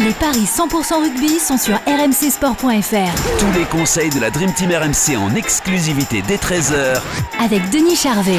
[0.00, 3.38] Les paris 100% rugby sont sur rmcsport.fr.
[3.40, 7.00] Tous les conseils de la Dream Team RMC en exclusivité dès 13h
[7.42, 8.38] avec Denis Charvet.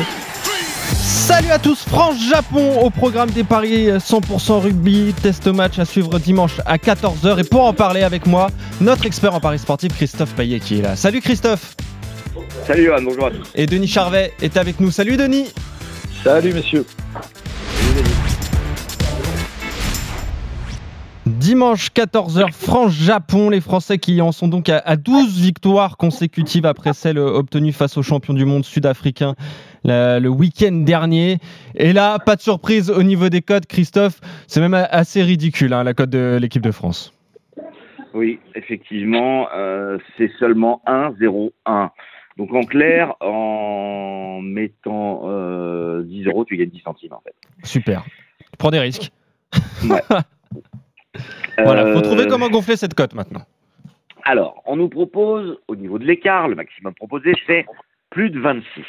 [0.93, 6.61] Salut à tous, France-Japon au programme des paris 100% rugby, test match à suivre dimanche
[6.65, 8.47] à 14h et pour en parler avec moi,
[8.79, 10.95] notre expert en paris sportif Christophe Payet qui est là.
[10.95, 11.75] Salut Christophe
[12.65, 13.51] Salut Johan, bonjour à tous.
[13.53, 14.91] Et Denis Charvet est avec nous.
[14.91, 15.47] Salut Denis
[16.23, 16.85] Salut messieurs
[21.49, 23.49] Dimanche 14h, France-Japon.
[23.49, 28.03] Les Français qui en sont donc à 12 victoires consécutives après celle obtenue face aux
[28.03, 29.33] champions du monde sud-africain
[29.83, 31.39] le week-end dernier.
[31.73, 34.21] Et là, pas de surprise au niveau des codes, Christophe.
[34.45, 37.15] C'est même assez ridicule, hein, la cote de l'équipe de France.
[38.13, 41.89] Oui, effectivement, euh, c'est seulement 1-0-1.
[42.37, 47.33] Donc en clair, en mettant euh, 10 euros, tu gagnes 10 centimes en fait.
[47.63, 48.03] Super.
[48.03, 49.11] Tu prends des risques.
[49.89, 50.03] Ouais.
[51.63, 53.45] Voilà, faut trouver comment gonfler cette cote maintenant.
[54.23, 57.65] Alors, on nous propose, au niveau de l'écart, le maximum proposé, c'est
[58.09, 58.83] plus de 26.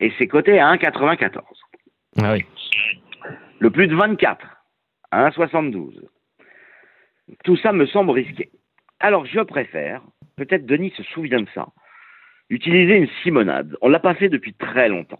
[0.00, 1.40] Et c'est coté à 1,94.
[2.20, 2.44] Ah oui.
[3.58, 4.46] Le plus de 24
[5.10, 6.00] à 1,72.
[7.44, 8.50] Tout ça me semble risqué.
[9.00, 10.02] Alors, je préfère,
[10.36, 11.68] peut-être Denis se souvient de ça,
[12.50, 13.76] utiliser une simonade.
[13.80, 15.18] On ne l'a pas fait depuis très longtemps.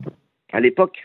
[0.53, 1.05] À l'époque,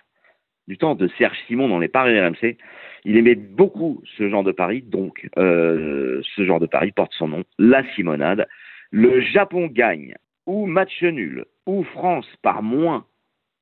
[0.68, 2.58] du temps de Serge Simon dans les paris RMC,
[3.04, 7.30] il aimait beaucoup ce genre de pari, donc euh, ce genre de pari porte son
[7.30, 8.48] nom, la Simonade.
[8.92, 13.06] Le Japon gagne, ou match nul, ou France par moins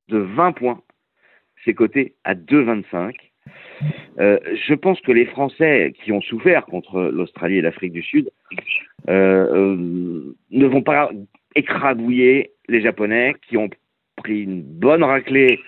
[0.09, 0.81] de 20 points,
[1.63, 3.16] c'est coté à 2,25.
[4.19, 8.29] Euh, je pense que les Français qui ont souffert contre l'Australie et l'Afrique du Sud
[9.07, 9.75] euh,
[10.51, 11.09] ne vont pas
[11.56, 13.69] écrabouiller les Japonais qui ont
[14.17, 15.59] pris une bonne raclée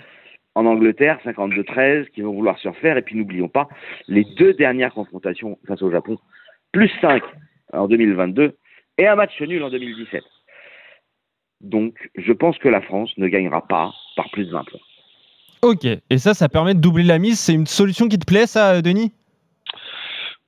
[0.56, 2.98] en Angleterre, 52-13, qui vont vouloir se refaire.
[2.98, 3.68] Et puis n'oublions pas
[4.08, 6.18] les deux dernières confrontations face au Japon,
[6.72, 7.24] plus 5
[7.74, 8.56] en 2022
[8.98, 10.24] et un match nul en 2017.
[11.62, 14.80] Donc je pense que la France ne gagnera pas par plus de 20 points.
[15.64, 17.40] Ok, et ça, ça permet de doubler la mise.
[17.40, 19.12] C'est une solution qui te plaît, ça, Denis?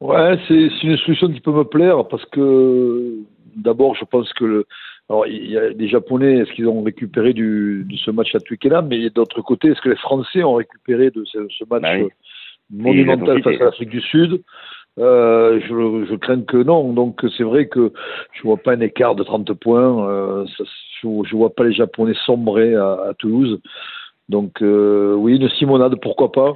[0.01, 3.19] Ouais, c'est une solution qui peut me plaire parce que
[3.55, 4.65] d'abord, je pense que le,
[5.09, 8.39] alors, il y a des Japonais, est-ce qu'ils ont récupéré du, de ce match à
[8.39, 11.95] Twickenham Mais d'autre côté, est-ce que les Français ont récupéré de ce, ce match Bah
[11.97, 12.09] oui.
[12.71, 14.41] monumental face à l'Afrique du Sud?
[14.99, 16.93] Euh, je, je crains que non.
[16.93, 17.91] Donc, c'est vrai que
[18.31, 20.07] je vois pas un écart de 30 points.
[20.07, 20.63] Euh, ça,
[21.01, 23.59] je, je vois pas les Japonais sombrer à, à Toulouse.
[24.29, 26.53] Donc, euh, oui, une Simonade, pourquoi pas?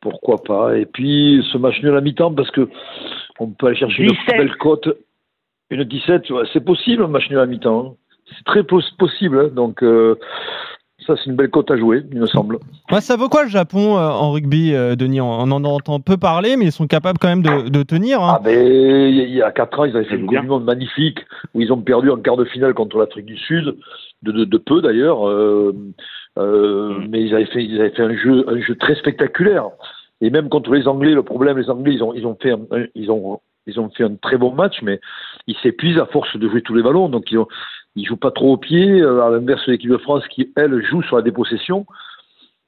[0.00, 0.76] Pourquoi pas?
[0.76, 2.68] Et puis, ce match nul à mi-temps, parce que
[3.40, 4.36] on peut aller chercher une 17.
[4.36, 4.88] belle cote.
[5.70, 7.96] Une 17, ouais, c'est possible, un match nul à mi-temps.
[8.36, 9.38] C'est très pos- possible.
[9.38, 9.48] hein.
[9.54, 10.14] Donc, euh,
[11.06, 12.58] ça, c'est une belle cote à jouer, il me semble.
[12.90, 15.20] Ouais, Ça vaut quoi le Japon euh, en rugby, euh, Denis?
[15.20, 18.22] On, on en entend peu parler, mais ils sont capables quand même de, de tenir.
[18.22, 18.34] hein.
[18.36, 20.26] Ah ben, il y a- il y a 4 ans, ils avaient fait une.
[20.26, 21.18] Coupe du Monde magnifique,
[21.54, 23.76] où ils ont perdu en quart de finale contre l'Afrique du Sud,
[24.22, 25.74] de, de, de peu d'ailleurs, euh,
[26.38, 27.06] euh, Mm.
[27.10, 29.64] mais ils avaient, fait, ils avaient fait un jeu, un jeu très spectaculaire.
[30.20, 32.60] Et même contre les Anglais, le problème, les Anglais, ils ont, ils ont fait un,
[32.72, 34.98] un- ils ont, ils ont fait un très bon match, mais
[35.48, 37.48] ils s'épuisent à force de jouer tous les ballons, donc ils ont,
[37.96, 40.80] ils jouent pas trop au pied, euh, à l'inverse de l'équipe de France qui, elle,
[40.84, 41.84] joue sur la dépossession.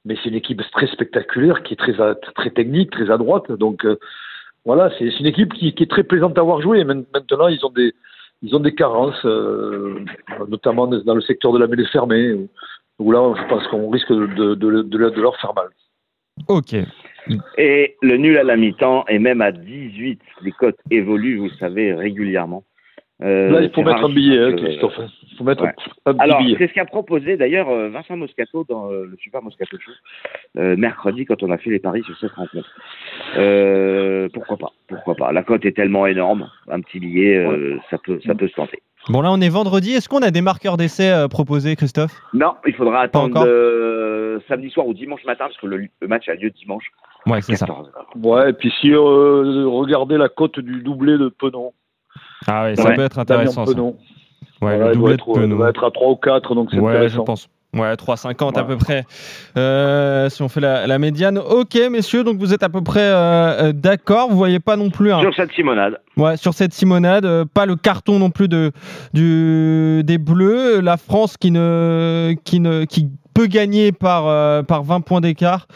[0.03, 1.93] Mais c'est une équipe très spectaculaire, qui est très,
[2.35, 3.51] très technique, très à droite.
[3.51, 3.97] Donc, euh,
[4.65, 6.83] voilà, c'est une équipe qui, qui est très plaisante à voir jouer.
[6.83, 7.93] Maintenant, ils ont des,
[8.41, 10.03] ils ont des carences, euh,
[10.49, 12.49] notamment dans le secteur de la mêlée fermée, où,
[12.97, 15.67] où là, je pense qu'on risque de, de, de, de leur- de leur faire mal.
[16.47, 16.73] Ok.
[17.59, 20.19] Et le nul à la mi-temps est même à 18.
[20.41, 22.63] Les cotes évoluent, vous le savez, régulièrement.
[23.23, 24.99] Euh, là, il faut mettre un billet, hein, que- Christophe.
[25.31, 25.73] Il faut mettre Ouais.
[26.07, 26.55] un petit Alors, billet.
[26.57, 29.91] c'est ce qu'a proposé d'ailleurs euh, Vincent Moscato dans euh, le Super Moscato Show
[30.57, 32.67] euh, mercredi quand on a fait les paris sur cette rencontre.
[33.37, 37.97] Euh, pourquoi pas Pourquoi pas La cote est tellement énorme, un petit billet, euh, ça
[37.97, 38.79] peut, ça peut se tenter.
[39.09, 39.93] Bon, là, on est vendredi.
[39.93, 42.11] Est-ce qu'on a des marqueurs d'essai euh, proposés, Christophe?
[42.33, 46.27] Non, il faudra attendre euh, samedi soir ou dimanche matin parce que le, le match
[46.29, 46.85] a lieu dimanche.
[47.25, 47.65] Ouais, c'est ça.
[47.65, 48.07] 14 heures.
[48.23, 51.73] Ouais, et puis si euh, regardez la cote du doublé de Penon.
[52.47, 52.95] Ah ouais, ça Ouais.
[52.95, 53.65] peut être intéressant.
[53.65, 53.71] ça.
[53.81, 53.93] Ouais,
[54.61, 55.57] Voilà, le il doit de être, il Penaud.
[55.57, 57.23] doit être à 3 ou 4, donc c'est Ouais, je intéressant.
[57.23, 57.49] pense.
[57.73, 59.05] Ouais, 3,50 à peu près.
[59.57, 61.37] Euh, si on fait la, la, médiane.
[61.37, 64.29] Ok, messieurs, donc vous êtes à peu près euh, euh d'accord.
[64.29, 65.13] Vous voyez pas non plus.
[65.13, 65.21] Un...
[65.21, 65.97] Sur cette Simonade.
[66.17, 67.25] Ouais, sur cette Simonade.
[67.25, 68.73] Euh, pas le carton non plus de,
[69.13, 70.81] du, des Bleus.
[70.81, 72.35] La France qui ne.
[72.43, 75.67] Qui ne qui peut gagner par, par 20 points d'écart,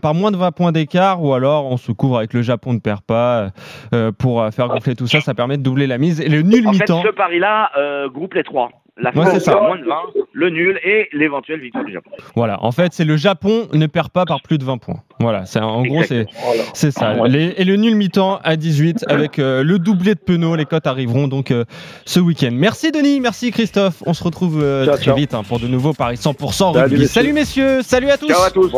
[0.00, 2.78] par moins de 20 points d'écart, ou alors on se couvre avec le Japon ne
[2.78, 3.48] perd pas
[4.16, 6.20] pour faire gonfler tout ça, ça permet de doubler la mise.
[6.20, 6.98] Et le nul mi-temps.
[6.98, 7.72] En fait, ce pari-là
[8.14, 8.70] groupe les trois
[9.00, 9.94] la France ouais, moins de 20,
[10.32, 12.10] le nul et l'éventuelle victoire du Japon.
[12.36, 15.02] Voilà, en fait, c'est le Japon ne perd pas par plus de 20 points.
[15.20, 16.26] Voilà, c'est en gros c'est
[16.72, 17.14] c'est ça.
[17.26, 21.28] et le nul mi-temps à 18 avec euh, le doublé de Penaud, les cotes arriveront
[21.28, 21.64] donc euh,
[22.06, 22.50] ce week-end.
[22.52, 24.02] Merci Denis, merci Christophe.
[24.06, 26.96] On se retrouve euh, très vite hein, pour de nouveau Paris 100% rugby.
[26.96, 28.28] Salut, salut messieurs, salut à tous.
[28.28, 28.72] Ciao à tous.